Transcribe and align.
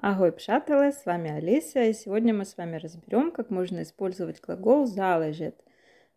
Агой 0.00 0.30
пшателе, 0.30 0.92
с 0.92 1.04
вами 1.06 1.28
Олеся, 1.28 1.82
и 1.82 1.92
сегодня 1.92 2.32
мы 2.32 2.44
с 2.44 2.56
вами 2.56 2.76
разберем, 2.76 3.32
как 3.32 3.50
можно 3.50 3.82
использовать 3.82 4.40
глагол 4.40 4.86
«залежит». 4.86 5.56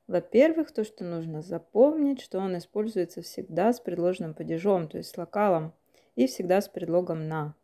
Во-первых, 0.05 0.71
то, 0.71 0.83
что 0.83 1.03
нужно 1.03 1.41
запомнить, 1.41 2.21
что 2.21 2.37
он 2.37 2.55
используется 2.55 3.23
всегда 3.23 3.73
с 3.73 3.79
предложенным 3.79 4.35
падежом, 4.35 4.87
то 4.87 4.99
есть 4.99 5.09
с 5.09 5.17
локалом, 5.17 5.73
и 6.15 6.27
всегда 6.27 6.61
с 6.61 6.69
предлогом 6.69 7.27
«на». 7.27 7.55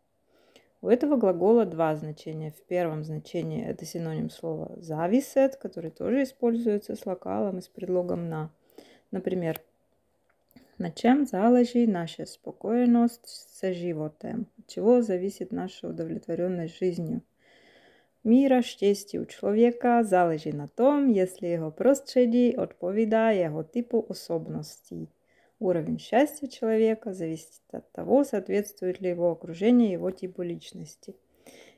У 0.81 0.87
этого 0.87 1.17
глагола 1.17 1.65
два 1.65 1.95
значения. 1.95 2.49
В 2.49 2.63
первом 2.63 3.03
значении 3.03 3.63
это 3.63 3.85
синоним 3.85 4.31
слова 4.31 4.71
«зависет», 4.77 5.55
который 5.57 5.91
тоже 5.91 6.23
используется 6.23 6.95
с 6.95 7.05
локалом 7.05 7.59
и 7.59 7.61
с 7.61 7.67
предлогом 7.67 8.27
«на». 8.27 8.49
Например, 9.11 9.61
на 10.77 10.91
чем 10.91 11.25
залежи 11.25 11.87
наша 11.87 12.25
спокойность 12.25 13.27
с 13.27 13.73
животом? 13.73 14.47
От 14.57 14.67
чего 14.67 15.01
зависит 15.01 15.51
наша 15.51 15.87
удовлетворенность 15.87 16.77
жизнью? 16.77 17.21
Мира 18.23 18.61
щастя 18.61 19.19
у 19.21 19.25
человека 19.25 20.03
залежи 20.03 20.51
на 20.53 20.67
том, 20.67 21.11
если 21.11 21.47
его 21.47 21.71
простředí 21.71 22.55
odpovídá 22.55 23.31
его 23.31 23.63
типу 23.63 24.05
особенностей. 24.09 25.09
Уровень 25.59 25.97
счастья 25.97 26.47
человека 26.47 27.13
зависит 27.13 27.61
от 27.71 27.91
того, 27.91 28.23
соответствует 28.23 29.01
ли 29.01 29.09
его 29.09 29.31
окружение 29.31 29.91
его 29.91 30.11
типу 30.11 30.43
личности. 30.43 31.15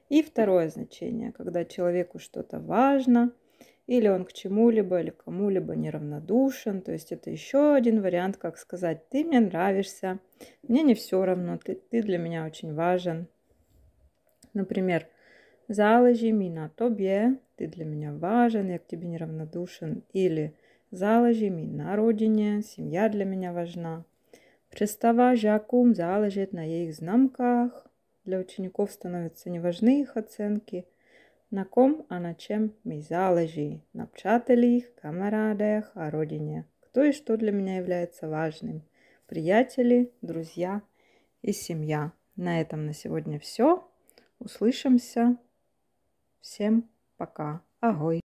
И 0.10 0.22
второе 0.24 0.70
значение, 0.70 1.32
когда 1.32 1.64
человеку 1.64 2.20
что-то 2.20 2.60
важно– 2.60 3.32
или 3.90 4.08
он 4.08 4.24
к 4.24 4.34
чему-либо 4.34 5.02
или 5.02 5.10
кому-либо 5.10 5.76
неравнодушен. 5.76 6.82
То 6.82 6.92
есть 6.92 7.12
это 7.12 7.32
еще 7.32 7.74
один 7.74 8.04
вариант, 8.04 8.38
как 8.38 8.60
сказать, 8.60 9.10
ты 9.10 9.26
мне 9.26 9.40
нравишься, 9.40 10.20
мне 10.62 10.84
не 10.84 10.94
все 10.94 11.26
равно, 11.26 11.58
ты, 11.58 11.82
ты 11.90 12.04
для 12.04 12.20
меня 12.20 12.46
очень 12.46 12.76
важен. 12.76 13.26
Например, 14.54 15.08
залежи 15.68 16.32
ми 16.32 16.52
на 16.52 16.70
тобе, 16.70 17.40
ты 17.56 17.66
для 17.66 17.84
меня 17.84 18.14
важен, 18.14 18.70
я 18.70 18.78
к 18.78 18.86
тебе 18.86 19.08
неравнодушен. 19.08 20.04
Или 20.14 20.54
залежи 20.92 21.50
ми 21.50 21.66
на 21.66 21.96
родине, 21.96 22.62
семья 22.62 23.10
для 23.10 23.26
меня 23.26 23.54
важна. 23.54 24.06
Представа 24.70 25.36
жакум 25.36 25.96
залежит 25.96 26.54
на 26.54 26.64
их 26.64 26.94
знамках. 26.94 27.88
Для 28.24 28.38
учеников 28.38 28.92
становятся 28.92 29.50
неважны 29.50 30.02
их 30.02 30.16
оценки– 30.16 30.86
на 31.52 31.66
ком, 31.66 32.06
а 32.10 32.20
на 32.20 32.34
чем 32.36 32.74
ми 32.84 33.02
залежи, 33.02 33.82
на 33.94 34.06
пчателях, 34.06 34.84
камарадах, 35.02 35.92
о 35.96 36.10
родине. 36.10 36.66
Кто 36.82 37.04
и 37.04 37.12
что 37.12 37.38
для 37.38 37.52
меня 37.52 37.78
является 37.78 38.28
важным. 38.28 38.82
Приятели, 39.28 40.12
друзья 40.22 40.82
и 41.42 41.52
семья. 41.52 42.12
На 42.36 42.62
этом 42.62 42.86
на 42.86 42.94
сегодня 42.94 43.40
все. 43.40 43.88
Услышимся. 44.40 45.38
Всем 46.42 46.90
пока. 47.18 47.62
Агой. 47.80 48.29